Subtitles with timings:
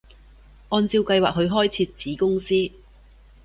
[0.69, 2.55] 按照計劃去開設子公司